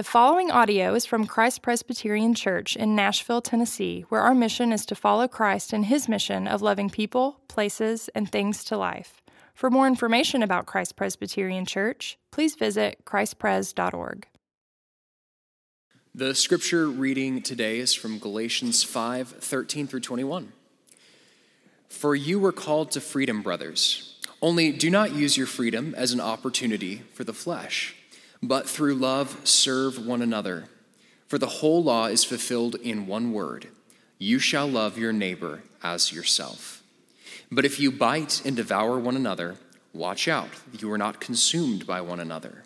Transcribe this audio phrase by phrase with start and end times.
[0.00, 4.86] The following audio is from Christ Presbyterian Church in Nashville, Tennessee, where our mission is
[4.86, 9.20] to follow Christ in his mission of loving people, places, and things to life.
[9.52, 14.26] For more information about Christ Presbyterian Church, please visit christpres.org.
[16.14, 20.50] The scripture reading today is from Galatians 5 13 through 21.
[21.90, 24.18] For you were called to freedom, brothers.
[24.40, 27.96] Only do not use your freedom as an opportunity for the flesh
[28.42, 30.64] but through love serve one another.
[31.28, 33.68] For the whole law is fulfilled in one word
[34.22, 36.82] you shall love your neighbor as yourself.
[37.50, 39.56] But if you bite and devour one another,
[39.94, 42.64] watch out that you are not consumed by one another.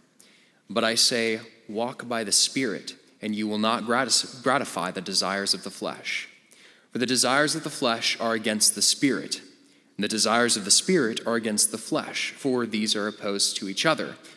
[0.68, 5.62] But I say, walk by the Spirit, and you will not gratify the desires of
[5.62, 6.28] the flesh.
[6.90, 9.40] For the desires of the flesh are against the Spirit,
[9.96, 13.68] and the desires of the Spirit are against the flesh, for these are opposed to
[13.68, 14.16] each other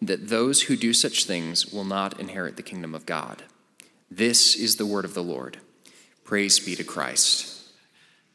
[0.00, 3.42] that those who do such things will not inherit the kingdom of God.
[4.10, 5.58] This is the word of the Lord.
[6.24, 7.54] Praise be to Christ.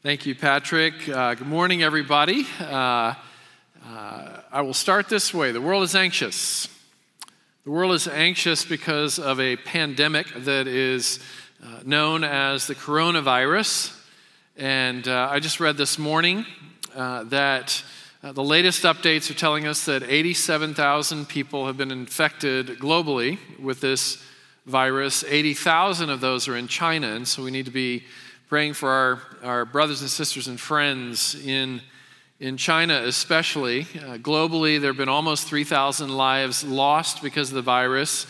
[0.02, 1.08] Thank you, Patrick.
[1.08, 2.46] Uh, good morning, everybody.
[2.60, 3.14] Uh,
[3.86, 6.68] uh, I will start this way The world is anxious.
[7.64, 11.20] The world is anxious because of a pandemic that is
[11.64, 13.98] uh, known as the coronavirus.
[14.58, 16.46] And uh, I just read this morning
[16.94, 17.82] uh, that
[18.24, 23.82] uh, the latest updates are telling us that 87,000 people have been infected globally with
[23.82, 24.24] this
[24.66, 25.26] virus.
[25.28, 28.06] 80,000 of those are in China, and so we need to be
[28.48, 31.82] praying for our, our brothers and sisters and friends in,
[32.40, 33.82] in China, especially.
[33.82, 38.26] Uh, globally, there have been almost 3,000 lives lost because of the virus.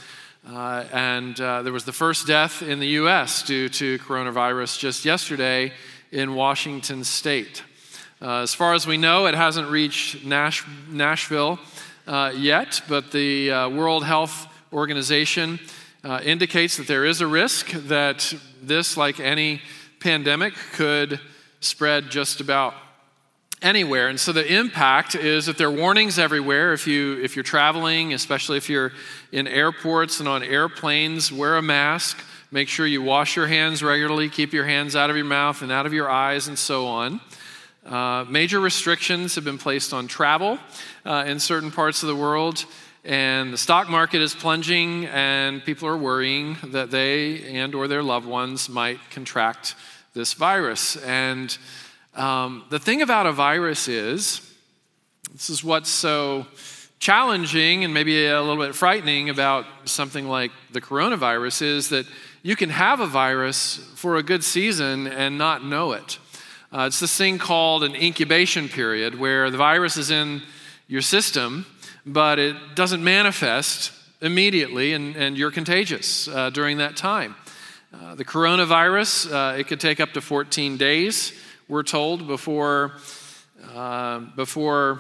[0.50, 3.44] Uh, and uh, there was the first death in the U.S.
[3.44, 5.72] due to coronavirus just yesterday
[6.12, 7.62] in Washington state.
[8.24, 11.60] Uh, as far as we know, it hasn't reached Nash- Nashville
[12.08, 15.60] uh, yet, but the uh, World Health Organization
[16.06, 19.62] uh, indicates that there is a risk that this, like any
[20.00, 21.20] pandemic, could
[21.60, 22.74] spread just about
[23.62, 24.08] anywhere.
[24.08, 26.72] And so the impact is that there are warnings everywhere.
[26.72, 28.94] If, you, if you're traveling, especially if you're
[29.34, 32.24] in airports and on airplanes, wear a mask.
[32.52, 35.74] Make sure you wash your hands regularly, keep your hands out of your mouth and
[35.74, 37.20] out of your eyes, and so on.
[37.86, 40.58] Uh, major restrictions have been placed on travel
[41.06, 42.66] uh, in certain parts of the world,
[43.04, 48.02] and the stock market is plunging, and people are worrying that they and or their
[48.02, 49.76] loved ones might contract
[50.14, 50.96] this virus.
[51.04, 51.58] And
[52.16, 54.50] um, the thing about a virus is,
[55.34, 56.46] this is what's so
[57.00, 62.06] challenging and maybe a little bit frightening about something like the coronavirus is that
[62.44, 66.18] you can have a virus for a good season and not know it.
[66.74, 70.42] Uh, it's this thing called an incubation period where the virus is in
[70.88, 71.68] your system,
[72.04, 73.92] but it doesn't manifest
[74.22, 77.36] immediately, and, and you're contagious uh, during that time.
[77.94, 81.34] Uh, the coronavirus, uh, it could take up to 14 days,
[81.68, 82.94] we're told, before,
[83.76, 85.00] uh, before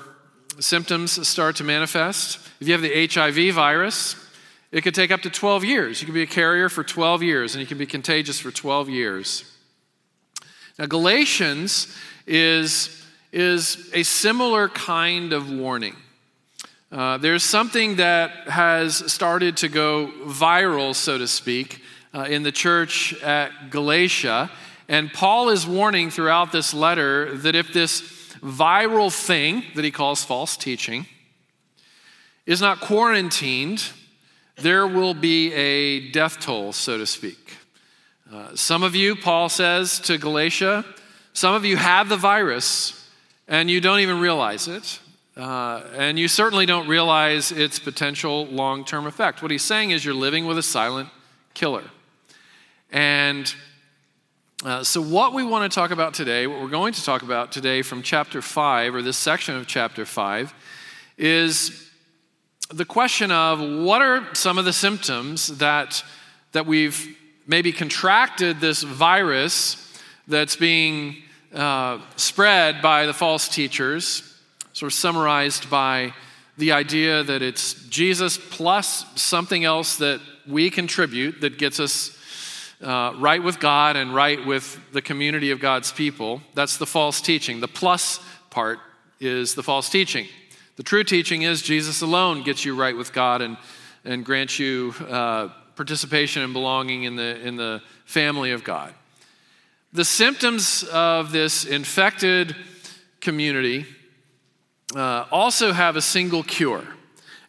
[0.60, 2.38] symptoms start to manifest.
[2.60, 4.16] If you have the HIV virus,
[4.72, 6.02] it could take up to 12 years.
[6.02, 8.90] You could be a carrier for 12 years, and you can be contagious for 12
[8.90, 9.53] years.
[10.80, 11.96] Now, Galatians
[12.26, 15.96] is, is a similar kind of warning.
[16.92, 21.82] Uh, there's something that has started to go viral, so to speak,
[22.14, 24.50] uh, in the church at Galatia.
[24.88, 28.02] And Paul is warning throughout this letter that if this
[28.42, 31.06] viral thing that he calls false teaching
[32.46, 33.84] is not quarantined,
[34.58, 37.58] there will be a death toll, so to speak.
[38.34, 40.84] Uh, some of you, Paul says to Galatia,
[41.34, 43.08] some of you have the virus
[43.48, 45.00] and you don't even realize it.
[45.38, 49.44] Uh, and you certainly don't realize its potential long term effect.
[49.44, 51.10] What he's saying is you're living with a silent
[51.54, 51.84] killer.
[52.92, 53.54] And
[54.66, 57.52] uh, so, what we want to talk about today, what we're going to talk about
[57.52, 60.54] today from chapter 5, or this section of chapter 5,
[61.20, 61.92] is
[62.72, 66.04] the question of what are some of the symptoms that,
[66.54, 67.16] that we've
[67.48, 69.80] maybe contracted this virus
[70.28, 71.18] that's being
[71.54, 74.40] uh, spread by the false teachers,
[74.74, 76.14] sort of summarized by
[76.58, 82.18] the idea that it's Jesus plus something else that we contribute that gets us
[82.82, 86.42] uh, right with God and right with the community of God's people.
[86.54, 87.60] That's the false teaching.
[87.60, 88.20] The plus
[88.50, 88.80] part
[89.20, 90.28] is the false teaching.
[90.76, 93.58] The true teaching is Jesus alone gets you right with God and,
[94.04, 98.94] and grants you uh, participation and belonging in the, in the family of God.
[99.94, 102.56] The symptoms of this infected
[103.22, 103.86] community
[104.96, 106.84] uh, also have a single cure.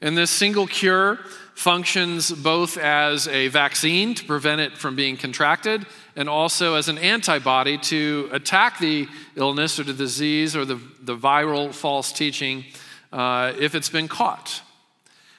[0.01, 1.19] And this single cure
[1.55, 5.87] functions both as a vaccine to prevent it from being contracted
[6.17, 11.17] and also as an antibody to attack the illness or the disease or the, the
[11.17, 12.65] viral false teaching
[13.13, 14.63] uh, if it's been caught.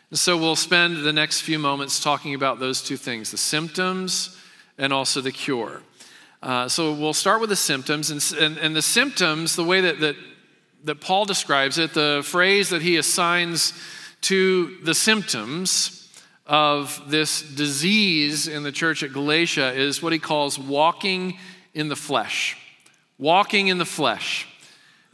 [0.09, 4.37] And so we'll spend the next few moments talking about those two things the symptoms
[4.77, 5.81] and also the cure.
[6.43, 8.11] Uh, so we'll start with the symptoms.
[8.11, 10.15] And, and, and the symptoms, the way that, that,
[10.83, 13.73] that Paul describes it, the phrase that he assigns
[14.21, 16.11] to the symptoms
[16.45, 21.37] of this disease in the church at Galatia is what he calls walking
[21.73, 22.57] in the flesh.
[23.17, 24.47] Walking in the flesh.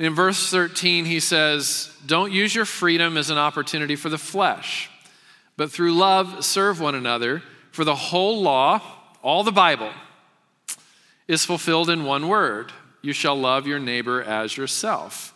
[0.02, 4.90] In verse 13, he says, Don't use your freedom as an opportunity for the flesh,
[5.58, 8.82] but through love serve one another, for the whole law,
[9.22, 9.92] all the Bible,
[11.28, 12.72] is fulfilled in one word
[13.04, 15.36] you shall love your neighbor as yourself.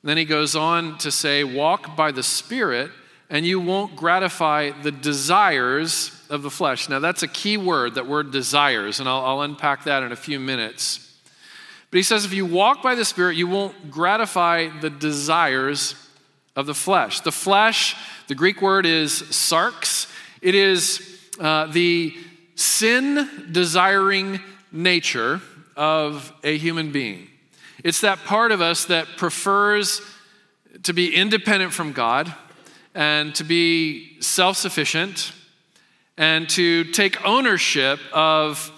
[0.00, 2.92] And then he goes on to say, Walk by the Spirit
[3.28, 6.88] and you won't gratify the desires of the flesh.
[6.88, 10.16] Now, that's a key word, that word desires, and I'll, I'll, unpack that in a
[10.16, 11.13] few minutes.
[11.94, 15.94] But he says, if you walk by the Spirit, you won't gratify the desires
[16.56, 17.20] of the flesh.
[17.20, 17.94] The flesh,
[18.26, 20.12] the Greek word is sarx,
[20.42, 22.12] it is uh, the
[22.56, 24.40] sin desiring
[24.72, 25.40] nature
[25.76, 27.28] of a human being.
[27.84, 30.00] It's that part of us that prefers
[30.82, 32.34] to be independent from God
[32.92, 35.32] and to be self sufficient
[36.16, 38.72] and to take ownership of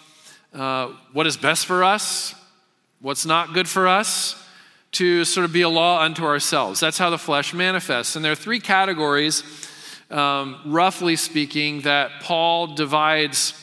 [0.52, 2.34] uh, what is best for us,
[3.06, 4.34] what's not good for us,
[4.90, 6.80] to sort of be a law unto ourselves.
[6.80, 8.16] That's how the flesh manifests.
[8.16, 9.44] And there are three categories,
[10.10, 13.54] um, roughly speaking, that Paul divides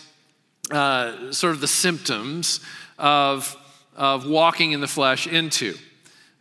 [0.71, 2.61] uh, sort of the symptoms
[2.97, 3.57] of,
[3.97, 5.75] of walking in the flesh into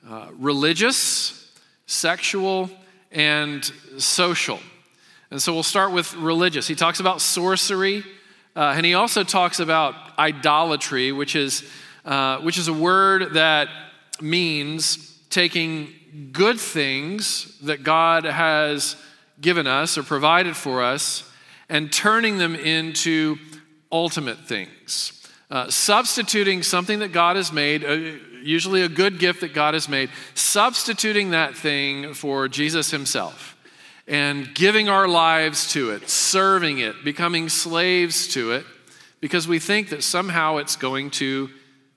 [0.08, 1.52] uh, religious,
[1.86, 2.70] sexual,
[3.10, 3.64] and
[3.98, 4.60] social.
[5.32, 6.68] And so we'll start with religious.
[6.68, 8.04] He talks about sorcery,
[8.54, 11.68] uh, and he also talks about idolatry, which is,
[12.04, 13.68] uh, which is a word that
[14.20, 15.92] means taking
[16.32, 18.96] good things that God has
[19.40, 21.28] given us or provided for us
[21.68, 23.38] and turning them into
[23.90, 25.26] ultimate things.
[25.50, 27.92] Uh, substituting something that God has made, uh,
[28.42, 33.56] usually a good gift that God has made, substituting that thing for Jesus Himself
[34.06, 38.64] and giving our lives to it, serving it, becoming slaves to it,
[39.20, 41.48] because we think that somehow it's going to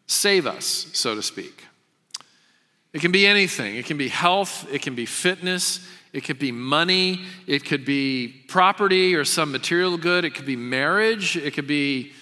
[0.07, 1.65] save us, so to speak.
[2.93, 3.75] It can be anything.
[3.75, 8.45] It can be health, it can be fitness, it could be money, it could be
[8.47, 12.13] property or some material good, it could be marriage, it could be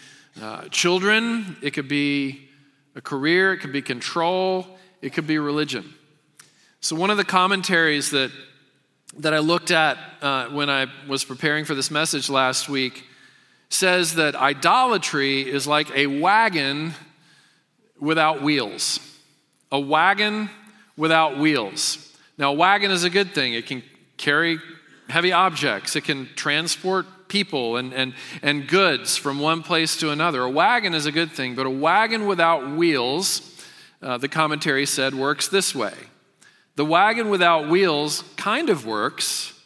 [0.41, 2.49] uh, children, it could be
[2.95, 4.65] a career, it could be control,
[5.03, 5.93] it could be religion.
[6.81, 8.31] So, one of the commentaries that,
[9.19, 13.05] that I looked at uh, when I was preparing for this message last week
[13.69, 16.93] says that idolatry is like a wagon
[17.99, 18.99] without wheels.
[19.71, 20.49] A wagon
[20.97, 22.15] without wheels.
[22.37, 23.83] Now, a wagon is a good thing, it can
[24.17, 24.59] carry
[25.09, 30.43] heavy objects, it can transport people and, and, and goods from one place to another.
[30.43, 33.65] A wagon is a good thing, but a wagon without wheels,
[34.01, 35.93] uh, the commentary said, works this way.
[36.75, 39.59] The wagon without wheels kind of works,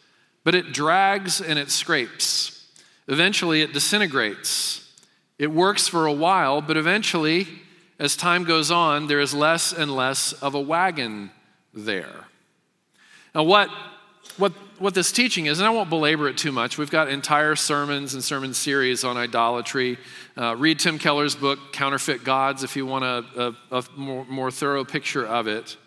[0.44, 2.70] but it drags and it scrapes.
[3.08, 4.94] Eventually, it disintegrates.
[5.38, 7.48] It works for a while, but eventually,
[8.00, 11.32] as time goes on, there is less and less of a wagon
[11.74, 12.26] there.
[13.34, 13.70] Now, what,
[14.38, 16.78] what what this teaching is, and I won't belabor it too much.
[16.78, 19.98] We've got entire sermons and sermon series on idolatry.
[20.38, 24.52] Uh, read Tim Keller's book, Counterfeit Gods, if you want a, a, a more, more
[24.52, 25.78] thorough picture of it.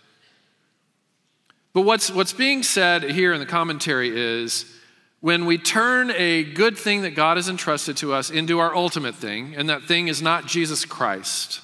[1.72, 4.64] But what's, what's being said here in the commentary is
[5.20, 9.14] when we turn a good thing that God has entrusted to us into our ultimate
[9.14, 11.60] thing, and that thing is not Jesus Christ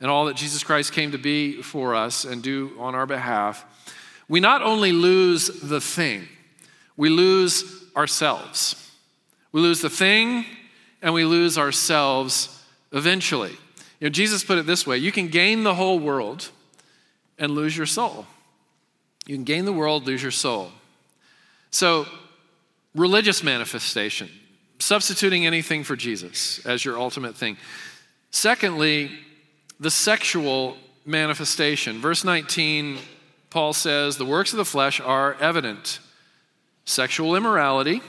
[0.00, 3.64] and all that Jesus Christ came to be for us and do on our behalf
[4.28, 6.28] we not only lose the thing,
[6.96, 8.90] we lose ourselves.
[9.52, 10.44] We lose the thing
[11.00, 13.52] and we lose ourselves eventually.
[14.00, 16.50] You know, Jesus put it this way you can gain the whole world
[17.38, 18.26] and lose your soul.
[19.26, 20.70] You can gain the world, lose your soul.
[21.70, 22.06] So,
[22.94, 24.30] religious manifestation,
[24.78, 27.56] substituting anything for Jesus as your ultimate thing.
[28.30, 29.10] Secondly,
[29.78, 32.00] the sexual manifestation.
[32.00, 32.98] Verse 19,
[33.50, 36.00] Paul says, The works of the flesh are evident
[36.84, 38.00] sexual immorality.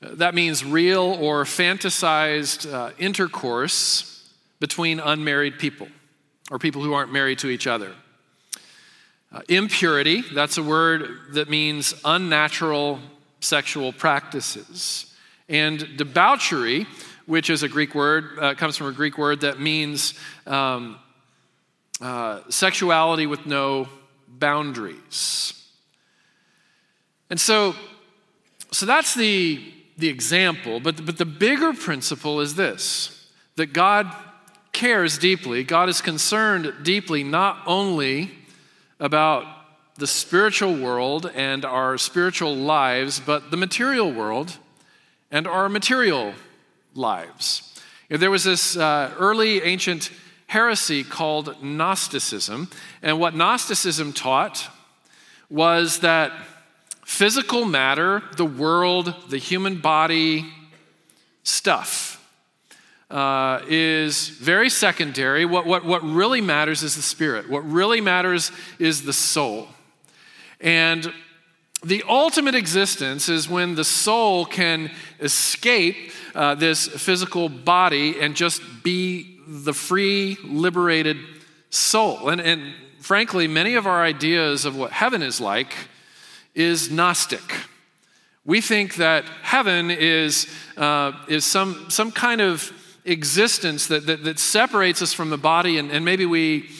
[0.00, 5.88] That means real or fantasized uh, intercourse between unmarried people
[6.50, 7.92] or people who aren't married to each other.
[9.32, 12.98] Uh, impurity, that's a word that means unnatural
[13.40, 15.14] sexual practices.
[15.48, 16.86] And debauchery,
[17.26, 20.14] which is a Greek word, uh, comes from a Greek word that means
[20.46, 20.98] um,
[22.00, 23.88] uh, sexuality with no
[24.28, 25.54] boundaries.
[27.30, 27.74] And so,
[28.70, 29.62] so that's the,
[29.96, 33.18] the example, but, but the bigger principle is this
[33.56, 34.12] that God
[34.72, 38.30] cares deeply, God is concerned deeply not only
[38.98, 39.46] about
[39.96, 44.56] the spiritual world and our spiritual lives, but the material world
[45.30, 46.32] and our material
[46.94, 47.80] lives.
[48.08, 50.10] There was this uh, early ancient
[50.46, 52.68] heresy called Gnosticism,
[53.02, 54.68] and what Gnosticism taught
[55.48, 56.32] was that
[57.04, 60.46] physical matter, the world, the human body,
[61.42, 62.18] stuff,
[63.10, 65.44] uh, is very secondary.
[65.44, 67.48] What, what, what really matters is the spirit.
[67.50, 69.68] What really matters is the soul.
[70.60, 71.12] And
[71.84, 78.62] the ultimate existence is when the soul can escape uh, this physical body and just
[78.82, 81.16] be the free, liberated
[81.70, 82.28] soul.
[82.28, 85.74] And, and frankly, many of our ideas of what heaven is like
[86.54, 87.42] is Gnostic.
[88.44, 90.46] We think that heaven is,
[90.76, 92.72] uh, is some, some kind of
[93.04, 96.70] existence that, that, that separates us from the body, and, and maybe we,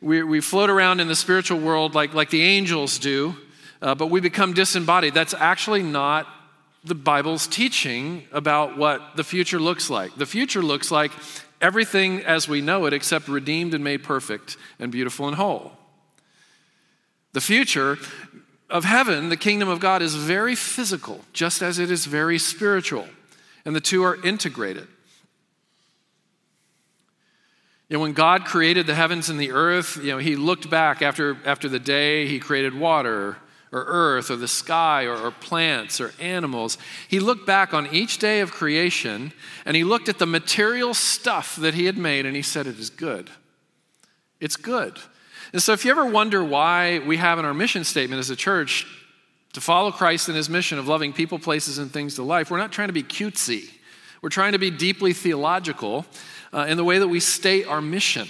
[0.00, 3.36] we, we float around in the spiritual world like, like the angels do
[3.80, 5.14] uh, but we become disembodied.
[5.14, 6.26] That's actually not
[6.84, 10.16] the Bible's teaching about what the future looks like.
[10.16, 11.12] The future looks like
[11.60, 15.72] everything as we know it, except redeemed and made perfect and beautiful and whole.
[17.32, 17.98] The future
[18.70, 23.08] of heaven, the kingdom of God, is very physical, just as it is very spiritual,
[23.64, 24.86] and the two are integrated.
[27.88, 31.00] You know, when God created the heavens and the earth, you know, he looked back
[31.00, 33.38] after, after the day he created water
[33.72, 36.78] or earth or the sky or, or, plants or animals.
[37.06, 39.32] He looked back on each day of creation
[39.64, 42.78] and he looked at the material stuff that he had made and he said, It
[42.78, 43.30] is good.
[44.40, 44.98] It's good.
[45.52, 48.36] And so, if you ever wonder why we have in our mission statement as a
[48.36, 48.86] church
[49.54, 52.58] to follow Christ in his mission of loving people, places, and things to life, we're
[52.58, 53.70] not trying to be cutesy.
[54.20, 56.04] We're trying to be deeply theological
[56.52, 58.28] uh, in the way that we state our mission.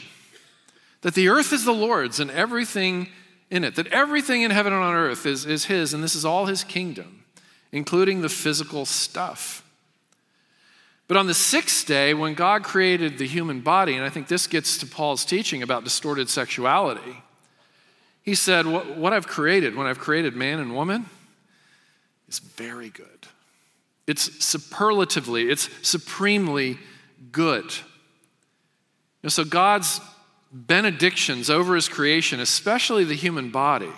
[1.02, 3.08] That the earth is the Lord's and everything
[3.50, 6.24] in it, that everything in heaven and on earth is, is His, and this is
[6.24, 7.24] all His kingdom,
[7.72, 9.64] including the physical stuff.
[11.06, 14.46] But on the sixth day, when God created the human body, and I think this
[14.46, 17.22] gets to Paul's teaching about distorted sexuality,
[18.22, 21.06] he said, What, I've created, when I've created man and woman,
[22.28, 23.26] is very good.
[24.06, 26.78] It's superlatively, it's supremely
[27.32, 27.72] good.
[29.26, 30.00] So God's
[30.52, 33.92] benedictions over his creation, especially the human body,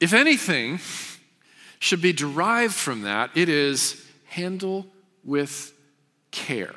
[0.00, 0.80] if anything
[1.78, 4.86] should be derived from that, it is handle
[5.24, 5.72] with
[6.30, 6.74] care.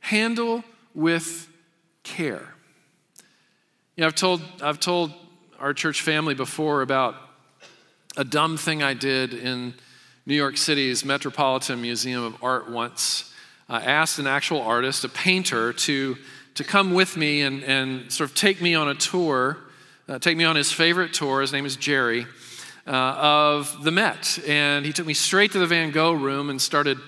[0.00, 1.48] Handle with
[2.02, 2.54] care.
[3.96, 5.12] You know, I've told, I've told
[5.58, 7.16] our church family before about
[8.16, 9.74] a dumb thing I did in
[10.26, 13.33] New York City's Metropolitan Museum of Art once
[13.68, 16.16] uh, asked an actual artist, a painter, to,
[16.54, 19.58] to come with me and, and sort of take me on a tour,
[20.08, 21.40] uh, take me on his favorite tour.
[21.40, 22.26] His name is Jerry,
[22.86, 24.38] uh, of the Met.
[24.46, 26.98] And he took me straight to the Van Gogh room and started,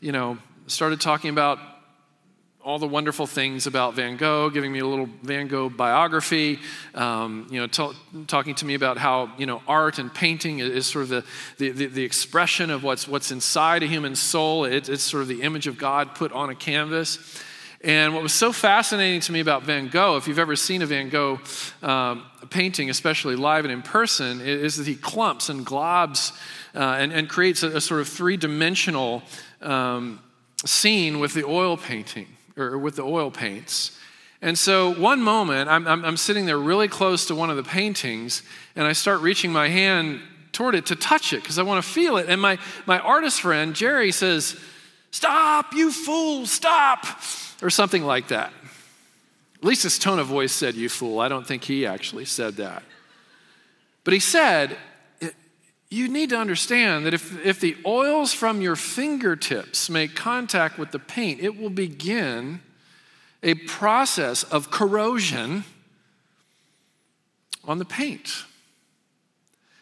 [0.00, 1.58] you know, started talking about
[2.64, 6.60] all the wonderful things about Van Gogh, giving me a little Van Gogh biography,
[6.94, 7.92] um, you know, t-
[8.28, 11.24] talking to me about how, you know, art and painting is sort of the,
[11.58, 14.64] the, the, the expression of what's, what's inside a human soul.
[14.64, 17.42] It, it's sort of the image of God put on a canvas.
[17.82, 20.86] And what was so fascinating to me about Van Gogh, if you've ever seen a
[20.86, 21.40] Van Gogh
[21.82, 26.32] um, painting, especially live and in person, is that he clumps and globs
[26.76, 29.24] uh, and, and, creates a, a, sort of three dimensional
[29.60, 30.20] um,
[30.64, 33.98] scene with the oil painting or with the oil paints.
[34.40, 37.62] And so one moment, I'm, I'm, I'm, sitting there really close to one of the
[37.62, 38.42] paintings,
[38.74, 41.88] and I start reaching my hand toward it to touch it because I want to
[41.88, 42.28] feel it.
[42.28, 44.58] And my, my artist friend, Jerry, says,
[45.12, 47.06] Stop, you fool, stop,
[47.62, 48.52] or something like that.
[49.56, 51.20] At least his tone of voice said, You fool.
[51.20, 52.82] I don't think he actually said that.
[54.04, 54.76] But he said,
[55.92, 60.90] you need to understand that if, if the oils from your fingertips make contact with
[60.90, 62.60] the paint, it will begin
[63.42, 65.64] a process of corrosion
[67.64, 68.44] on the paint.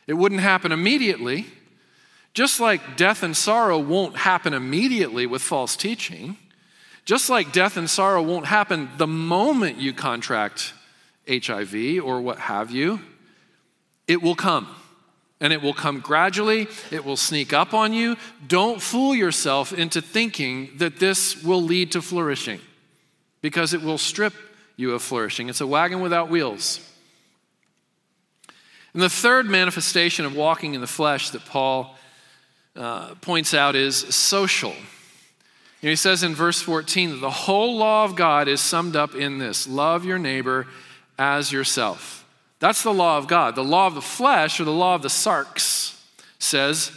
[0.09, 1.47] It wouldn't happen immediately,
[2.35, 6.37] just like death and sorrow won't happen immediately with false teaching,
[7.05, 10.73] just like death and sorrow won't happen the moment you contract
[11.29, 13.01] HIV or what have you,
[14.09, 14.67] it will come
[15.41, 18.17] and it will come gradually, it will sneak up on you.
[18.47, 22.61] Don't fool yourself into thinking that this will lead to flourishing
[23.41, 24.35] because it will strip
[24.77, 25.49] you of flourishing.
[25.49, 26.87] It's a wagon without wheels.
[28.93, 31.97] And the third manifestation of walking in the flesh that Paul
[32.77, 34.75] uh, points out is social.
[35.83, 39.15] Know, he says in verse 14 that the whole law of God is summed up
[39.15, 40.67] in this love your neighbor
[41.19, 42.20] as yourself.
[42.61, 43.57] That's the law of God.
[43.57, 45.99] The law of the flesh, or the law of the sarx,
[46.39, 46.93] says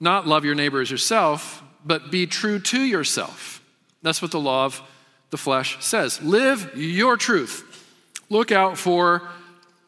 [0.00, 3.62] not love your neighbor as yourself, but be true to yourself.
[4.02, 4.82] That's what the law of
[5.28, 6.20] the flesh says.
[6.22, 7.86] Live your truth.
[8.30, 9.28] Look out for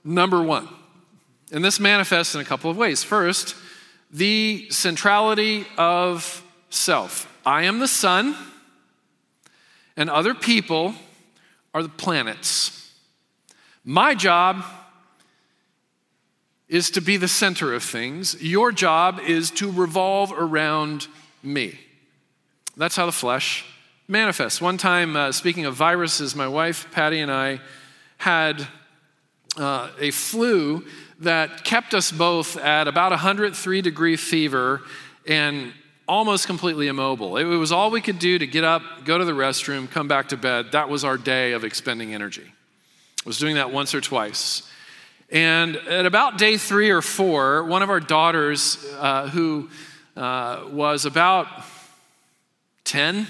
[0.05, 0.69] number one.
[1.51, 3.03] And this manifests in a couple of ways.
[3.03, 3.57] First,
[4.11, 7.27] the centrality of self.
[7.45, 8.37] I am the sun,
[9.97, 10.95] and other people
[11.73, 12.91] are the planets.
[13.85, 14.65] My job
[16.73, 18.43] is to be the center of things.
[18.43, 21.07] Your job is to revolve around
[21.43, 21.79] me.
[22.79, 23.67] That's how the flesh
[24.09, 24.59] manifests.
[24.59, 27.61] One time, uh, speaking of viruses, my wife, Patty, and I
[28.17, 28.67] had
[29.59, 30.87] uh, a flu
[31.21, 34.81] that kept us both at about 103 degree fever
[35.29, 35.75] and
[36.09, 37.37] almost completely immobile.
[37.37, 40.31] It was all we could do to get up, go to the restroom, come back
[40.31, 40.73] to bed.
[40.73, 42.47] That was our day of expending energy.
[42.47, 44.63] I was doing that once or twice.
[45.33, 49.71] And at about day three or four, one of our daughters, uh, who
[50.15, 51.47] uh, was about
[52.85, 53.27] 10,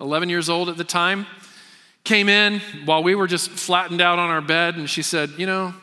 [0.00, 1.26] 11 years old at the time,
[2.04, 5.44] came in while we were just flattened out on our bed, and she said, You
[5.44, 5.74] know,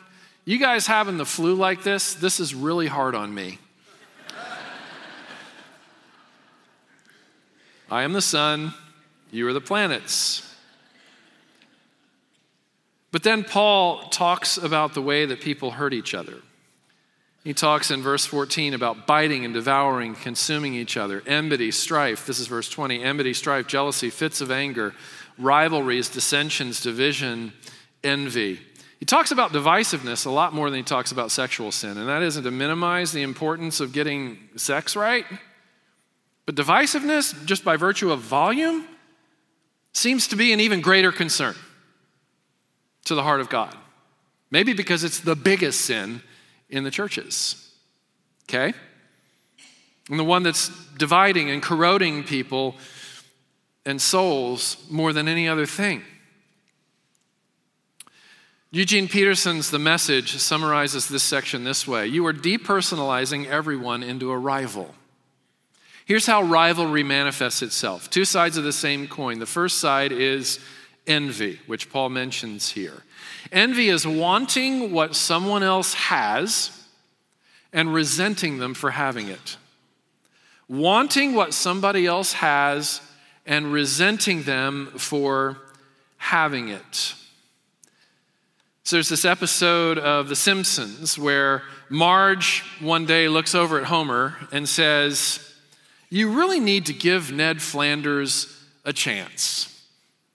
[0.44, 3.60] you guys having the flu like this, this is really hard on me.
[7.88, 8.74] I am the sun,
[9.30, 10.49] you are the planets.
[13.12, 16.36] But then Paul talks about the way that people hurt each other.
[17.42, 22.26] He talks in verse 14 about biting and devouring, consuming each other, enmity, strife.
[22.26, 24.94] This is verse 20 enmity, strife, jealousy, fits of anger,
[25.38, 27.54] rivalries, dissensions, division,
[28.04, 28.60] envy.
[28.98, 32.22] He talks about divisiveness a lot more than he talks about sexual sin, and that
[32.22, 35.24] isn't to minimize the importance of getting sex right.
[36.44, 38.86] But divisiveness, just by virtue of volume,
[39.94, 41.54] seems to be an even greater concern
[43.04, 43.74] to the heart of God.
[44.50, 46.22] Maybe because it's the biggest sin
[46.68, 47.72] in the churches.
[48.48, 48.72] Okay?
[50.08, 52.74] And the one that's dividing and corroding people
[53.86, 56.02] and souls more than any other thing.
[58.72, 64.38] Eugene Peterson's The Message summarizes this section this way You are depersonalizing everyone into a
[64.38, 64.94] rival.
[66.04, 69.38] Here's how rivalry manifests itself two sides of the same coin.
[69.38, 70.60] The first side is
[71.06, 73.02] envy, which Paul mentions here.
[73.52, 76.70] Envy is wanting what someone else has
[77.72, 79.56] and resenting them for having it.
[80.68, 83.00] Wanting what somebody else has
[83.46, 85.58] and resenting them for
[86.16, 87.14] having it.
[88.84, 94.36] So there's this episode of The Simpsons where Marge one day looks over at Homer
[94.52, 95.54] and says,
[96.08, 99.69] You really need to give Ned Flanders a chance.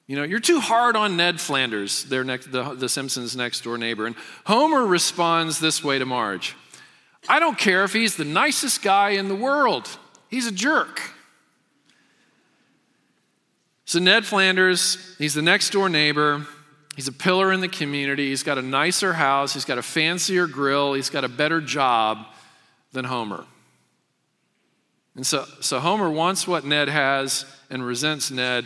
[0.07, 3.77] You know, you're too hard on Ned Flanders, their next, the, the Simpsons' next door
[3.77, 4.05] neighbor.
[4.05, 4.15] And
[4.45, 6.55] Homer responds this way to Marge
[7.27, 9.89] I don't care if he's the nicest guy in the world,
[10.29, 11.01] he's a jerk.
[13.87, 16.47] So, Ned Flanders, he's the next door neighbor.
[16.95, 18.29] He's a pillar in the community.
[18.29, 19.53] He's got a nicer house.
[19.53, 20.93] He's got a fancier grill.
[20.93, 22.25] He's got a better job
[22.93, 23.45] than Homer.
[25.15, 28.65] And so, so Homer wants what Ned has and resents Ned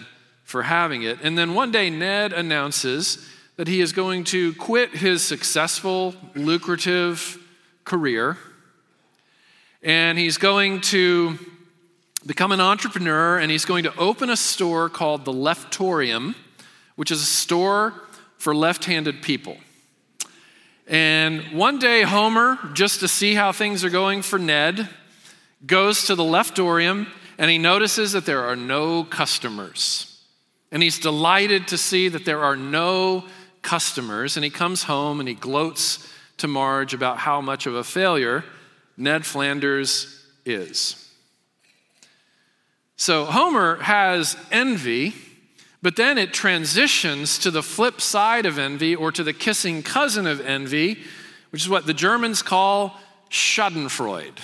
[0.50, 1.20] for having it.
[1.22, 7.38] And then one day, Ned announces that he is going to quit his successful, lucrative
[7.86, 8.38] career
[9.82, 11.38] and he's going to
[12.26, 16.36] become an entrepreneur and he's going to open a store called the Leftorium,
[16.96, 17.94] which is a store
[18.38, 19.58] for left handed people.
[20.88, 24.90] And one day, Homer, just to see how things are going for Ned,
[25.66, 27.08] goes to the Leftorium
[27.38, 30.09] and he notices that there are no customers.
[30.72, 33.26] And he's delighted to see that there are no
[33.62, 34.38] customers.
[34.38, 38.44] And he comes home and he gloats to Marge about how much of a failure
[38.98, 41.10] Ned Flanders is.
[42.98, 45.14] So Homer has envy,
[45.82, 50.28] but then it transitions to the flip side of envy or to the kissing cousin
[50.28, 51.00] of envy,
[51.52, 54.40] which is what the Germans call Schadenfreude.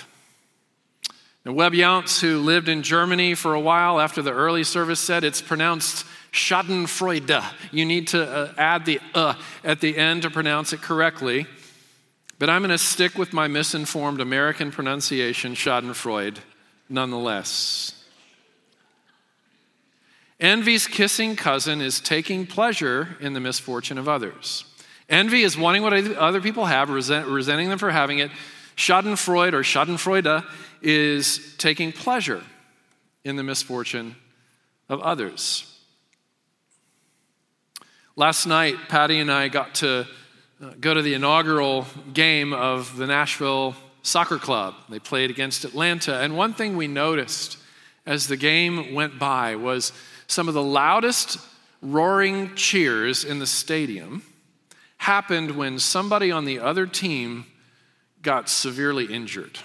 [1.46, 5.22] Now, Webb Younts, who lived in Germany for a while after the early service, said
[5.22, 7.40] it's pronounced Schadenfreude.
[7.70, 11.46] You need to uh, add the uh at the end to pronounce it correctly.
[12.40, 16.38] But I'm going to stick with my misinformed American pronunciation, Schadenfreude,
[16.88, 18.04] nonetheless.
[20.40, 24.64] Envy's kissing cousin is taking pleasure in the misfortune of others.
[25.08, 28.32] Envy is wanting what other people have, resent, resenting them for having it.
[28.76, 30.44] Schadenfreude or Schadenfreude
[30.82, 32.42] is taking pleasure
[33.24, 34.16] in the misfortune
[34.88, 35.72] of others.
[38.14, 40.06] Last night, Patty and I got to
[40.62, 44.74] uh, go to the inaugural game of the Nashville Soccer Club.
[44.88, 46.20] They played against Atlanta.
[46.20, 47.58] And one thing we noticed
[48.06, 49.92] as the game went by was
[50.28, 51.38] some of the loudest
[51.82, 54.22] roaring cheers in the stadium
[54.98, 57.46] happened when somebody on the other team
[58.22, 59.58] got severely injured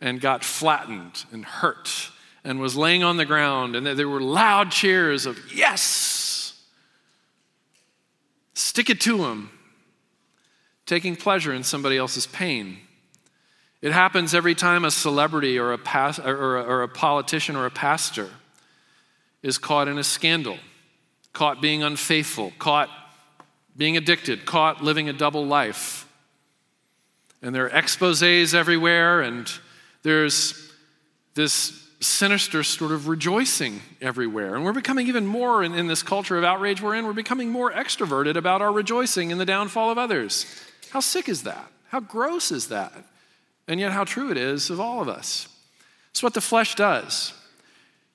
[0.00, 2.10] and got flattened and hurt
[2.44, 6.62] and was laying on the ground, and there were loud cheers of, Yes!
[8.54, 9.50] Stick it to him.
[10.86, 12.78] Taking pleasure in somebody else's pain.
[13.82, 17.66] It happens every time a celebrity or a, pas- or a, or a politician or
[17.66, 18.30] a pastor
[19.42, 20.58] is caught in a scandal,
[21.32, 22.88] caught being unfaithful, caught
[23.76, 26.08] being addicted, caught living a double life.
[27.42, 29.50] And there are exposes everywhere, and
[30.06, 30.70] there's
[31.34, 34.54] this sinister sort of rejoicing everywhere.
[34.54, 37.50] And we're becoming even more in, in, this culture of outrage we're in, we're becoming
[37.50, 40.46] more extroverted about our rejoicing in the downfall of others.
[40.90, 41.66] How sick is that?
[41.88, 42.92] How gross is that?
[43.66, 45.48] And yet, how true it is of all of us.
[46.12, 47.32] It's what the flesh does.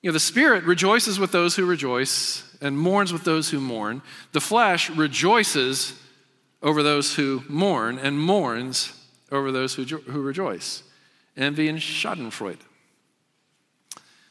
[0.00, 4.00] You know, the Spirit rejoices with those who rejoice and mourns with those who mourn.
[4.32, 5.92] The flesh rejoices
[6.62, 8.98] over those who mourn and mourns
[9.30, 10.84] over those who, who rejoice.
[11.36, 12.58] Envy and Schadenfreude.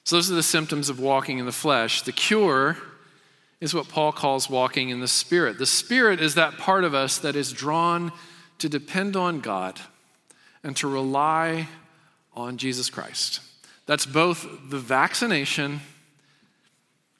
[0.04, 2.02] So, those are the symptoms of walking in the flesh.
[2.02, 2.78] The cure
[3.60, 5.60] is what Paul calls walking in the Spirit.
[5.60, 8.12] The Spirit is that part of us that is drawn
[8.58, 9.80] to depend on God
[10.64, 11.68] and to rely
[12.34, 13.40] on Jesus Christ.
[13.86, 15.82] That's both the vaccination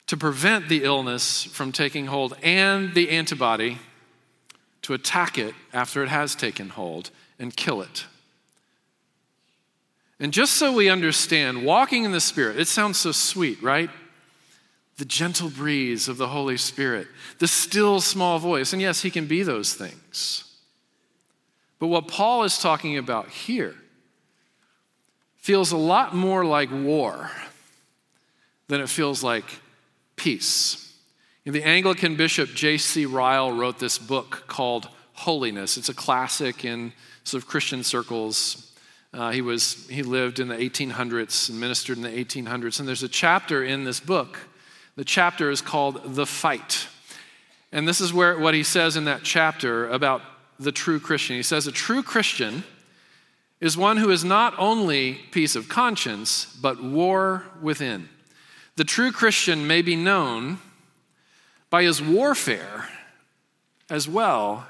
[0.08, 3.78] to prevent the illness from taking hold and the antibody
[4.82, 8.06] to attack it after it has taken hold and kill it.
[10.22, 13.90] And just so we understand, walking in the Spirit, it sounds so sweet, right?
[14.98, 17.08] The gentle breeze of the Holy Spirit,
[17.40, 18.72] the still small voice.
[18.72, 20.44] And yes, He can be those things.
[21.80, 23.74] But what Paul is talking about here
[25.38, 27.32] feels a lot more like war
[28.68, 29.46] than it feels like
[30.16, 30.96] peace.
[31.46, 33.08] The Anglican bishop J.C.
[33.08, 35.78] Ryle wrote this book called Holiness.
[35.78, 38.71] It's a classic in sort of Christian circles.
[39.14, 42.80] Uh, he, was, he lived in the 1800s and ministered in the 1800s.
[42.80, 44.40] And there's a chapter in this book.
[44.96, 46.88] The chapter is called The Fight.
[47.72, 50.22] And this is where, what he says in that chapter about
[50.60, 51.36] the true Christian.
[51.36, 52.64] He says, A true Christian
[53.60, 58.10] is one who is not only peace of conscience, but war within.
[58.76, 60.60] The true Christian may be known
[61.70, 62.90] by his warfare
[63.90, 64.66] as well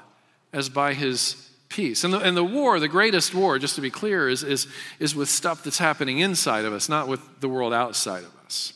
[0.52, 2.04] as by his peace.
[2.04, 4.66] And the, and the war, the greatest war, just to be clear, is, is,
[4.98, 8.74] is with stuff that's happening inside of us, not with the world outside of us.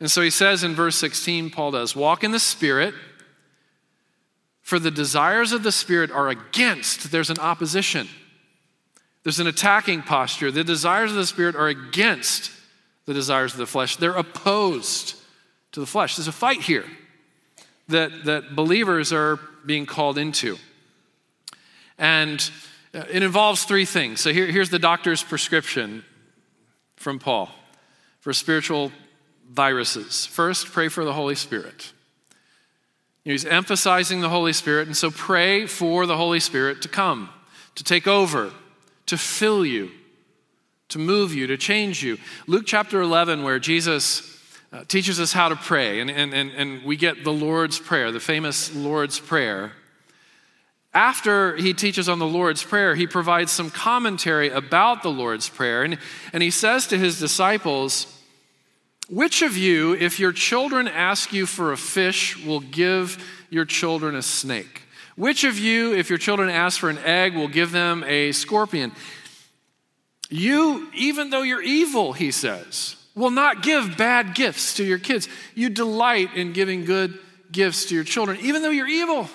[0.00, 2.94] And so he says in verse 16, Paul does, walk in the Spirit,
[4.62, 8.08] for the desires of the Spirit are against, there's an opposition.
[9.22, 10.50] There's an attacking posture.
[10.50, 12.50] The desires of the Spirit are against
[13.06, 15.14] the desires of the flesh, they're opposed
[15.72, 16.16] to the flesh.
[16.16, 16.84] There's a fight here
[17.88, 20.58] that, that believers are being called into.
[21.98, 22.50] And
[22.94, 24.20] uh, it involves three things.
[24.20, 26.04] So here, here's the doctor's prescription
[26.96, 27.50] from Paul
[28.20, 28.92] for spiritual
[29.50, 30.26] viruses.
[30.26, 31.92] First, pray for the Holy Spirit.
[33.24, 37.28] He's emphasizing the Holy Spirit, and so pray for the Holy Spirit to come,
[37.74, 38.52] to take over,
[39.06, 39.90] to fill you,
[40.90, 42.18] to move you, to change you.
[42.46, 44.40] Luke chapter 11, where Jesus
[44.72, 48.12] uh, teaches us how to pray, and, and, and, and we get the Lord's Prayer,
[48.12, 49.72] the famous Lord's Prayer.
[50.96, 55.82] After he teaches on the Lord's Prayer, he provides some commentary about the Lord's Prayer,
[55.82, 55.98] and,
[56.32, 58.06] and he says to his disciples,
[59.10, 64.16] Which of you, if your children ask you for a fish, will give your children
[64.16, 64.84] a snake?
[65.16, 68.92] Which of you, if your children ask for an egg, will give them a scorpion?
[70.30, 75.28] You, even though you're evil, he says, will not give bad gifts to your kids.
[75.54, 77.18] You delight in giving good
[77.52, 79.28] gifts to your children, even though you're evil.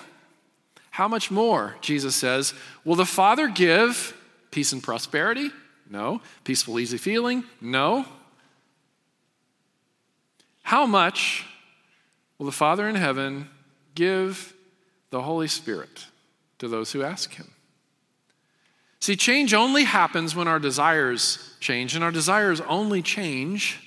[0.92, 2.52] How much more, Jesus says,
[2.84, 4.14] will the Father give
[4.50, 5.50] peace and prosperity?
[5.88, 6.20] No.
[6.44, 7.44] Peaceful, easy feeling?
[7.62, 8.04] No.
[10.62, 11.46] How much
[12.36, 13.48] will the Father in heaven
[13.94, 14.52] give
[15.08, 16.08] the Holy Spirit
[16.58, 17.50] to those who ask Him?
[19.00, 23.80] See, change only happens when our desires change, and our desires only change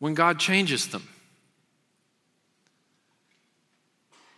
[0.00, 1.06] when God changes them.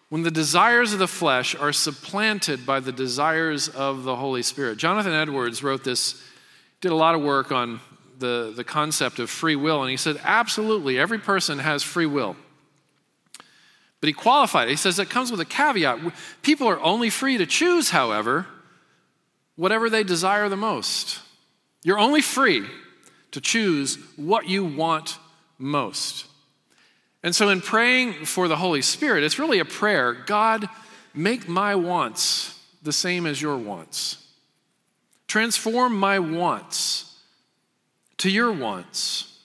[0.08, 4.78] When the desires of the flesh are supplanted by the desires of the Holy Spirit.
[4.78, 6.22] Jonathan Edwards wrote this,
[6.80, 7.80] did a lot of work on
[8.18, 12.36] the, the concept of free will, and he said, absolutely, every person has free will.
[14.00, 14.70] But he qualified it.
[14.70, 15.98] He says it comes with a caveat.
[16.42, 18.46] People are only free to choose, however,
[19.56, 21.20] whatever they desire the most.
[21.82, 22.66] You're only free
[23.32, 25.18] to choose what you want
[25.58, 26.26] most.
[27.22, 30.68] And so, in praying for the Holy Spirit, it's really a prayer God,
[31.14, 34.24] make my wants the same as your wants.
[35.26, 37.16] Transform my wants
[38.18, 39.38] to your wants.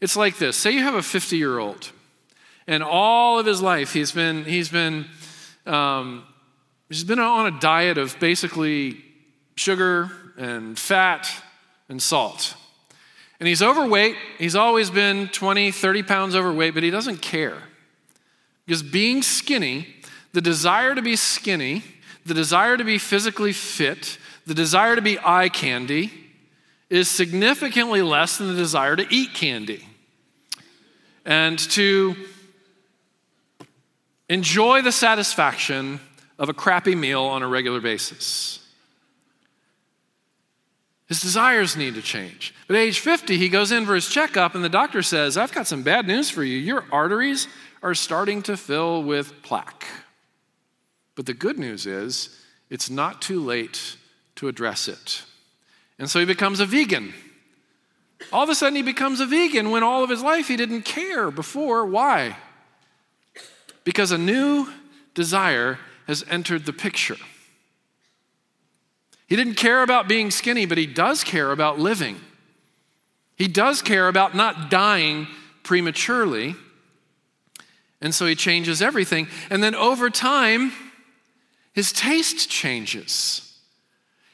[0.00, 1.90] It's like this say you have a 50 year old,
[2.66, 5.06] and all of his life he's been, he's been
[5.66, 6.24] um,
[6.88, 9.04] He's been on a diet of basically
[9.56, 11.30] sugar and fat
[11.88, 12.54] and salt.
[13.40, 14.16] And he's overweight.
[14.38, 17.62] He's always been 20, 30 pounds overweight, but he doesn't care.
[18.66, 19.86] Because being skinny,
[20.32, 21.84] the desire to be skinny,
[22.26, 26.12] the desire to be physically fit, the desire to be eye candy
[26.90, 29.86] is significantly less than the desire to eat candy.
[31.24, 32.16] And to
[34.28, 36.00] enjoy the satisfaction
[36.38, 38.57] of a crappy meal on a regular basis.
[41.08, 42.54] His desires need to change.
[42.66, 45.52] But at age 50, he goes in for his checkup, and the doctor says, I've
[45.52, 46.58] got some bad news for you.
[46.58, 47.48] Your arteries
[47.82, 49.86] are starting to fill with plaque.
[51.14, 53.96] But the good news is, it's not too late
[54.36, 55.22] to address it.
[55.98, 57.14] And so he becomes a vegan.
[58.30, 60.82] All of a sudden, he becomes a vegan when all of his life he didn't
[60.82, 61.86] care before.
[61.86, 62.36] Why?
[63.82, 64.68] Because a new
[65.14, 67.16] desire has entered the picture.
[69.28, 72.16] He didn't care about being skinny, but he does care about living.
[73.36, 75.28] He does care about not dying
[75.62, 76.56] prematurely.
[78.00, 79.28] And so he changes everything.
[79.50, 80.72] And then over time,
[81.74, 83.44] his taste changes.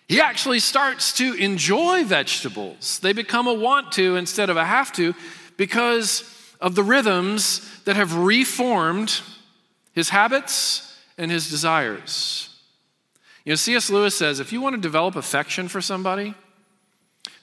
[0.06, 3.00] He actually starts to enjoy vegetables.
[3.00, 5.14] They become a want to instead of a have to
[5.56, 6.22] because
[6.60, 9.20] of the rhythms that have reformed
[9.92, 12.53] his habits and his desires.
[13.44, 13.90] You know, C.S.
[13.90, 16.34] Lewis says if you want to develop affection for somebody,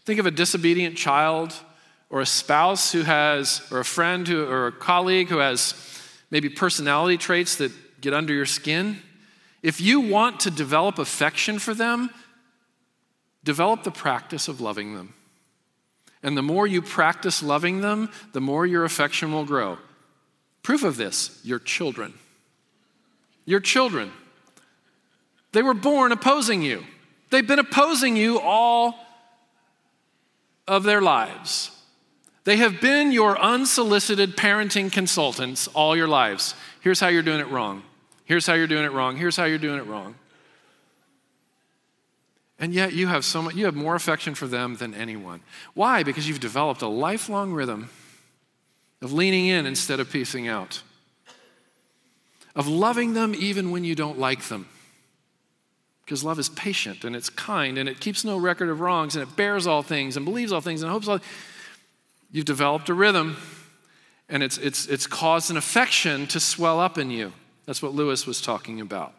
[0.05, 1.53] think of a disobedient child
[2.09, 5.73] or a spouse who has, or a friend who, or a colleague who has
[6.29, 8.99] maybe personality traits that get under your skin.
[9.63, 12.09] If you want to develop affection for them,
[13.43, 15.13] develop the practice of loving them.
[16.23, 19.77] And the more you practice loving them, the more your affection will grow.
[20.63, 22.13] Proof of this, your children
[23.45, 24.11] your children.
[25.51, 26.83] They were born opposing you.
[27.29, 28.95] They've been opposing you all
[30.67, 31.71] of their lives.
[32.43, 36.55] They have been your unsolicited parenting consultants all your lives.
[36.81, 37.83] Here's how you're doing it wrong.
[38.25, 39.17] Here's how you're doing it wrong.
[39.17, 40.15] Here's how you're doing it wrong.
[42.57, 45.41] And yet you have so much, you have more affection for them than anyone.
[45.73, 46.03] Why?
[46.03, 47.89] Because you've developed a lifelong rhythm
[49.01, 50.81] of leaning in instead of piecing out
[52.55, 54.67] of loving them even when you don't like them.
[56.11, 59.23] Because love is patient and it's kind and it keeps no record of wrongs and
[59.23, 61.21] it bears all things and believes all things and hopes all.
[62.33, 63.37] You've developed a rhythm
[64.27, 67.31] and it's, it's, it's caused an affection to swell up in you.
[67.65, 69.13] That's what Lewis was talking about.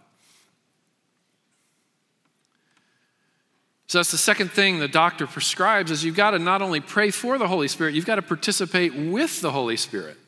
[3.87, 7.11] So that's the second thing the doctor prescribes is you've got to not only pray
[7.11, 10.19] for the Holy Spirit, you've got to participate with the Holy Spirit.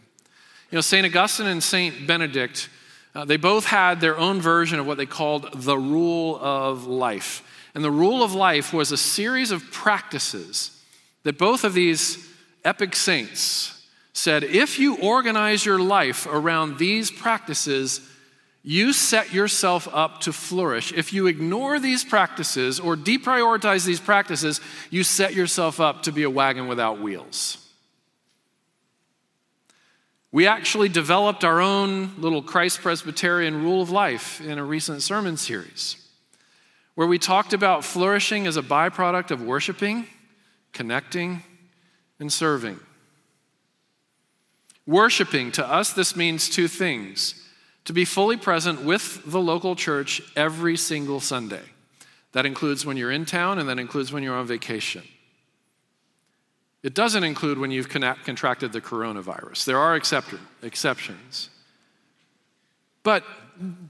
[0.71, 1.05] You know, St.
[1.05, 2.07] Augustine and St.
[2.07, 2.71] Benedict
[3.15, 7.43] uh, they both had their own version of what they called the rule of life.
[7.75, 10.83] And the rule of life was a series of practices
[11.23, 12.29] that both of these
[12.65, 18.01] epic saints said if you organize your life around these practices,
[18.63, 20.93] you set yourself up to flourish.
[20.93, 26.23] If you ignore these practices or deprioritize these practices, you set yourself up to be
[26.23, 27.64] a wagon without wheels.
[30.35, 35.37] We actually developed our own little Christ Presbyterian rule of life in a recent sermon
[35.37, 35.95] series,
[36.97, 40.09] where we talked about flourishing as a byproduct of worshiping,
[40.73, 41.45] connecting,
[42.19, 42.81] and serving.
[44.89, 47.41] Worshiping, to us, this means two things
[47.85, 51.63] to be fully present with the local church every single Sunday.
[52.33, 55.05] That includes when you're in town, and that includes when you're on vacation.
[56.85, 59.65] It doesn't include when you've contracted the coronavirus.
[59.65, 61.49] There are exceptions.
[63.03, 63.25] But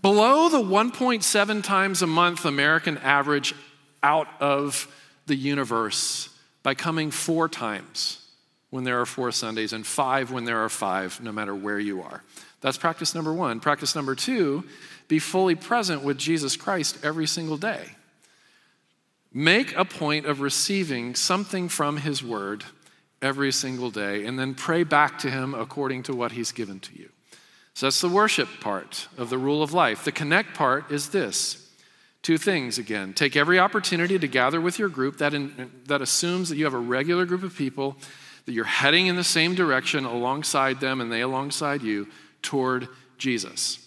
[0.00, 3.52] below the 1.7 times a month American average
[4.00, 4.86] out of
[5.26, 6.28] the universe
[6.62, 8.24] by coming four times
[8.70, 12.00] when there are four Sundays and five when there are five, no matter where you
[12.00, 12.22] are.
[12.60, 13.58] That's practice number one.
[13.58, 14.64] Practice number two
[15.08, 17.96] be fully present with Jesus Christ every single day.
[19.32, 22.62] Make a point of receiving something from His Word
[23.22, 26.98] every single day and then pray back to Him according to what He's given to
[26.98, 27.10] you.
[27.74, 30.04] So that's the worship part of the rule of life.
[30.04, 31.60] The connect part is this
[32.22, 33.12] two things again.
[33.12, 35.18] Take every opportunity to gather with your group.
[35.18, 37.96] That, in, that assumes that you have a regular group of people,
[38.46, 42.08] that you're heading in the same direction alongside them and they alongside you
[42.42, 43.78] toward Jesus.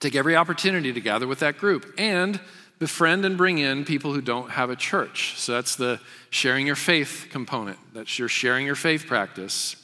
[0.00, 2.40] Take every opportunity to gather with that group and
[2.78, 5.34] befriend and bring in people who don't have a church.
[5.36, 7.78] So that's the sharing your faith component.
[7.94, 9.76] That's your sharing your faith practice.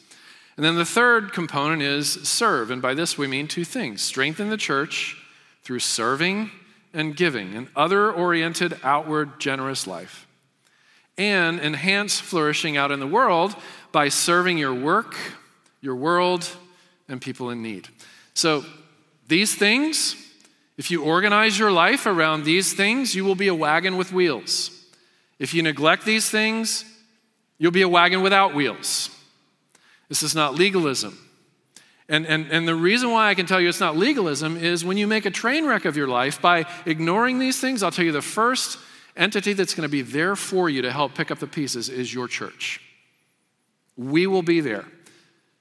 [0.57, 2.71] And then the third component is serve.
[2.71, 5.17] And by this we mean two things strengthen the church
[5.63, 6.51] through serving
[6.93, 10.27] and giving, an other oriented, outward, generous life.
[11.17, 13.55] And enhance flourishing out in the world
[13.93, 15.17] by serving your work,
[15.81, 16.49] your world,
[17.09, 17.89] and people in need.
[18.35, 18.65] So,
[19.29, 20.17] these things,
[20.79, 24.71] if you organize your life around these things, you will be a wagon with wheels.
[25.39, 26.85] If you neglect these things,
[27.59, 29.11] you'll be a wagon without wheels.
[30.09, 31.19] This is not legalism.
[32.09, 34.97] And, and, and the reason why I can tell you it's not legalism is when
[34.97, 38.13] you make a train wreck of your life by ignoring these things, I'll tell you
[38.13, 38.79] the first
[39.17, 42.13] entity that's going to be there for you to help pick up the pieces is
[42.13, 42.81] your church.
[43.97, 44.85] We will be there.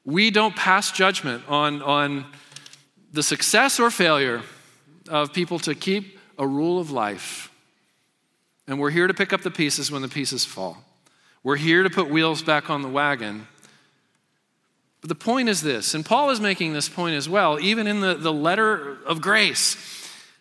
[0.03, 2.25] We don't pass judgment on, on
[3.13, 4.41] the success or failure
[5.11, 7.51] of people to keep a rule of life.
[8.67, 10.77] And we're here to pick up the pieces when the pieces fall.
[11.43, 13.47] We're here to put wheels back on the wagon.
[15.01, 18.01] But the point is this, and Paul is making this point as well, even in
[18.01, 19.75] the, the letter of grace.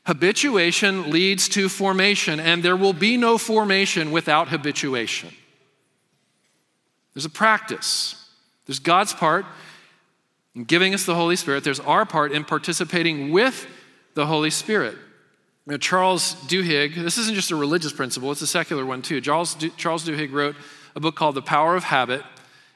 [0.06, 5.30] Habituation leads to formation, and there will be no formation without habituation.
[7.14, 8.28] There's a practice.
[8.66, 9.46] There's God's part
[10.54, 13.66] in giving us the Holy Spirit, there's our part in participating with
[14.14, 14.96] the Holy Spirit.
[15.70, 19.20] Know, Charles Duhigg, this isn't just a religious principle, it's a secular one too.
[19.20, 20.56] Charles, du- Charles Duhigg wrote
[20.96, 22.22] a book called The Power of Habit,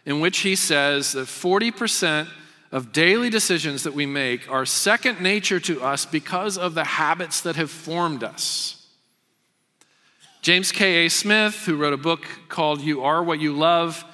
[0.07, 2.29] in which he says that 40%
[2.71, 7.41] of daily decisions that we make are second nature to us because of the habits
[7.41, 8.87] that have formed us.
[10.43, 11.09] James K.A.
[11.09, 14.05] Smith, who wrote a book called You Are What You Love,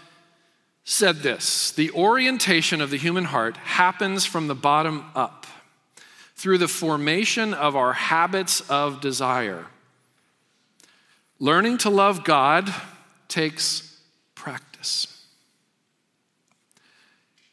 [0.85, 5.39] said this The orientation of the human heart happens from the bottom up
[6.40, 9.66] through the formation of our habits of desire.
[11.38, 12.72] Learning to love God
[13.29, 14.00] takes
[14.35, 15.22] practice.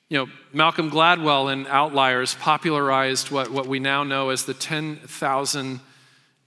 [0.08, 5.82] You know, Malcolm Gladwell in Outliers popularized what, what we now know as the 10,000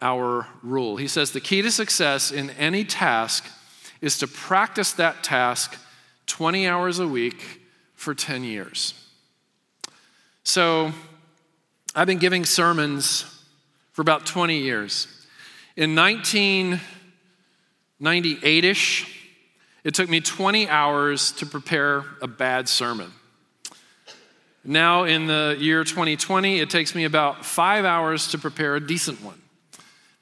[0.01, 0.97] hour rule.
[0.97, 3.45] He says the key to success in any task
[4.01, 5.77] is to practice that task
[6.25, 7.61] 20 hours a week
[7.95, 8.95] for 10 years.
[10.43, 10.95] So
[11.93, 13.25] I've been giving sermons
[13.93, 15.09] for about 20 years.
[15.77, 19.13] In 1998 ish,
[19.83, 23.11] it took me 20 hours to prepare a bad sermon.
[24.63, 29.21] Now, in the year 2020, it takes me about five hours to prepare a decent
[29.21, 29.43] one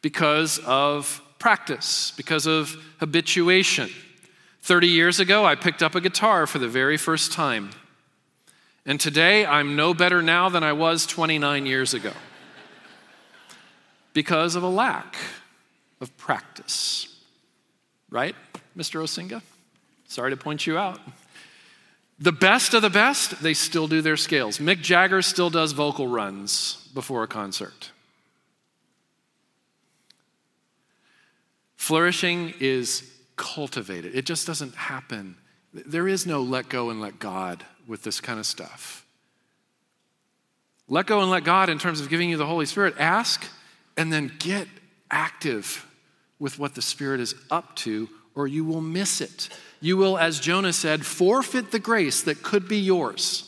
[0.01, 3.91] because of practice, because of habituation.
[4.63, 7.73] 30 years ago, I picked up a guitar for the very first time.
[8.88, 12.12] And today, I'm no better now than I was 29 years ago
[14.14, 15.14] because of a lack
[16.01, 17.14] of practice.
[18.09, 18.34] Right,
[18.74, 19.03] Mr.
[19.03, 19.43] Osinga?
[20.07, 21.01] Sorry to point you out.
[22.18, 24.57] The best of the best, they still do their scales.
[24.57, 27.91] Mick Jagger still does vocal runs before a concert.
[31.76, 33.03] Flourishing is
[33.36, 34.14] cultivated.
[34.14, 35.36] It just doesn't happen.
[35.74, 39.05] There is no let go and let God with this kind of stuff.
[40.89, 42.95] Let go and let God in terms of giving you the Holy Spirit.
[42.99, 43.45] Ask
[43.97, 44.68] and then get
[45.11, 45.84] active
[46.39, 49.49] with what the Spirit is up to, or you will miss it.
[49.80, 53.45] You will, as Jonah said, forfeit the grace that could be yours.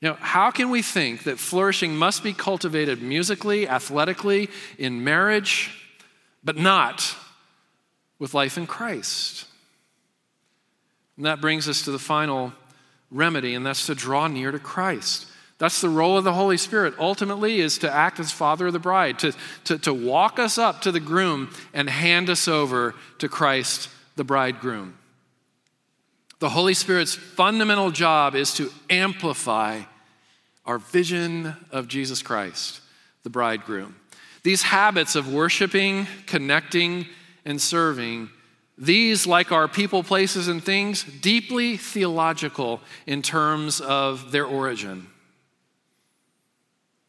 [0.00, 4.48] You know, how can we think that flourishing must be cultivated musically, athletically,
[4.78, 5.92] in marriage,
[6.42, 7.14] but not
[8.18, 9.44] with life in Christ?
[11.20, 12.54] And that brings us to the final
[13.10, 15.26] remedy, and that's to draw near to Christ.
[15.58, 18.78] That's the role of the Holy Spirit, ultimately, is to act as father of the
[18.78, 23.28] bride, to, to, to walk us up to the groom and hand us over to
[23.28, 24.96] Christ, the bridegroom.
[26.38, 29.82] The Holy Spirit's fundamental job is to amplify
[30.64, 32.80] our vision of Jesus Christ,
[33.24, 33.94] the bridegroom.
[34.42, 37.04] These habits of worshiping, connecting,
[37.44, 38.30] and serving,
[38.80, 45.06] these, like our people, places, and things, deeply theological in terms of their origin.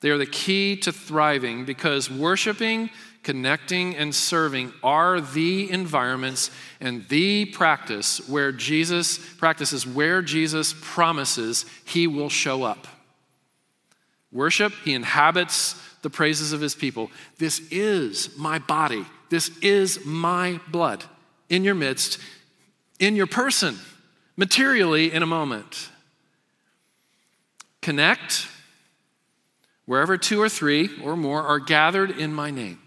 [0.02, 2.90] They are the key to thriving because worshiping,
[3.24, 6.52] connecting, and serving are the environments
[6.82, 12.88] and the practice where Jesus practices where Jesus promises he will show up.
[14.34, 17.12] Worship, he inhabits the praises of his people.
[17.38, 19.06] This is my body.
[19.30, 21.06] This is my blood
[21.52, 22.18] in your midst,
[22.97, 23.78] in your person,
[24.38, 25.89] materially in a moment.
[27.82, 28.47] Connect
[29.86, 32.80] wherever two or three or more are gathered in my name.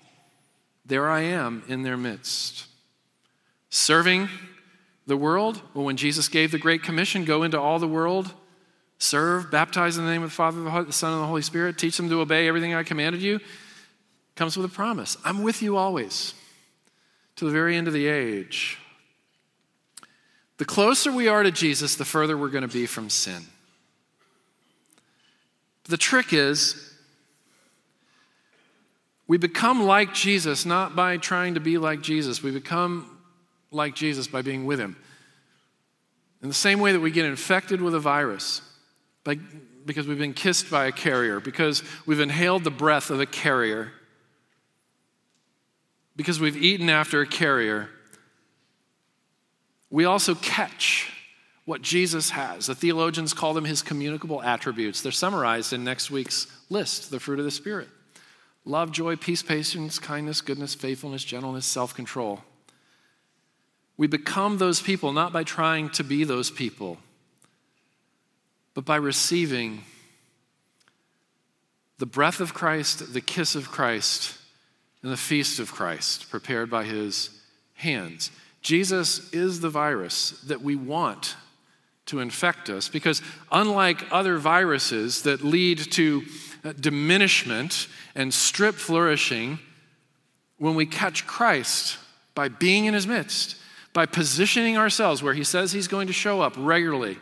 [0.86, 2.66] There I am in their midst.
[3.68, 4.28] Serving
[5.06, 8.32] the world, well, when Jesus gave the Great Commission, go into all the world
[8.98, 11.96] serve, baptize in the name of the Father, the Son, and the Holy Spirit, teach
[11.98, 13.40] them to obey everything I commanded you,
[14.34, 15.18] comes with a promise.
[15.24, 16.32] I'm with you always
[17.36, 18.78] to the very end of the age.
[20.58, 23.42] The closer we are to Jesus, the further we're going to be from sin.
[25.84, 26.94] The trick is,
[29.26, 32.42] we become like Jesus not by trying to be like Jesus.
[32.42, 33.18] We become
[33.70, 34.96] like Jesus by being with him.
[36.42, 38.60] In the same way that we get infected with a virus,
[39.24, 39.38] by,
[39.86, 43.92] because we've been kissed by a carrier, because we've inhaled the breath of a carrier,
[46.16, 47.88] because we've eaten after a carrier,
[49.90, 51.10] we also catch
[51.64, 52.66] what Jesus has.
[52.66, 55.00] The theologians call them his communicable attributes.
[55.00, 57.88] They're summarized in next week's list the fruit of the Spirit
[58.66, 62.40] love, joy, peace, patience, kindness, goodness, faithfulness, gentleness, self control.
[63.96, 66.98] We become those people not by trying to be those people,
[68.74, 69.84] but by receiving
[71.98, 74.36] the breath of Christ, the kiss of Christ,
[75.04, 77.28] and the feast of Christ prepared by his
[77.74, 78.30] hands.
[78.62, 81.36] Jesus is the virus that we want
[82.06, 83.20] to infect us because,
[83.52, 86.22] unlike other viruses that lead to
[86.64, 89.58] uh, diminishment and strip flourishing,
[90.56, 91.98] when we catch Christ
[92.34, 93.56] by being in his midst,
[93.92, 97.18] by positioning ourselves where he says he's going to show up regularly,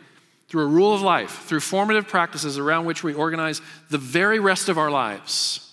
[0.47, 4.69] through a rule of life, through formative practices around which we organize the very rest
[4.69, 5.72] of our lives.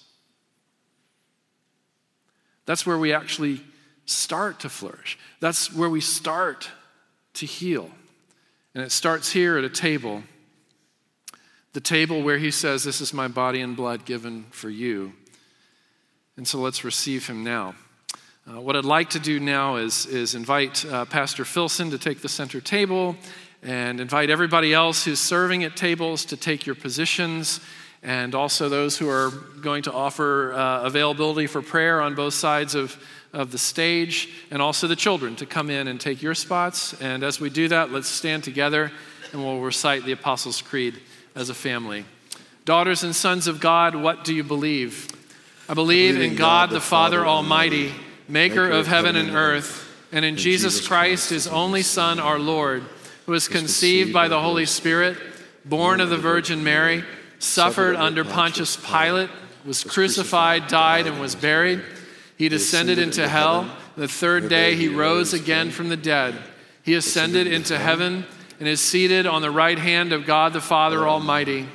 [2.67, 3.63] That's where we actually
[4.07, 5.19] start to flourish.
[5.41, 6.71] That's where we start
[7.35, 7.91] to heal.
[8.75, 10.23] And it starts here at a table.
[11.73, 15.13] The table where he says, This is my body and blood given for you.
[16.37, 17.75] And so let's receive him now.
[18.49, 22.23] Uh, what I'd like to do now is, is invite uh, Pastor Filson to take
[22.23, 23.17] the center table
[23.63, 27.61] and invite everybody else who's serving at tables to take your positions,
[28.03, 29.31] and also those who are
[29.61, 32.97] going to offer uh, availability for prayer on both sides of,
[33.33, 37.01] of the stage, and also the children to come in and take your spots.
[37.01, 38.91] And as we do that, let's stand together
[39.33, 40.99] and we'll recite the Apostles' Creed
[41.35, 42.05] as a family.
[42.65, 45.09] Daughters and sons of God, what do you believe?
[45.69, 47.93] I believe, I believe in God, God the Father Almighty,
[48.29, 52.83] maker of heaven and earth, and in Jesus Christ, his only Son, our Lord
[53.31, 55.17] who was conceived by the Holy Spirit,
[55.65, 57.05] born of the Virgin Mary,
[57.41, 59.31] suffered under Pontius Pilate,
[59.65, 61.83] was crucified, died, and was buried.
[62.39, 63.69] He descended into hell.
[63.97, 66.37] The third day he rose again from the dead.
[66.85, 68.25] He ascended into heaven
[68.61, 71.67] and is seated on the right hand of God the Father Almighty.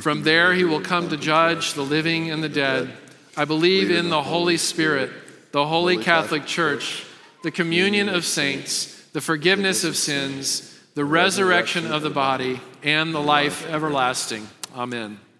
[0.00, 2.92] From there he will come to judge the living and the dead.
[3.36, 5.10] I believe in the Holy Spirit,
[5.52, 7.06] the Holy Catholic Church,
[7.42, 13.20] the communion of saints, the forgiveness of sins the resurrection of the body, and the
[13.20, 14.46] life everlasting.
[14.74, 15.31] Amen.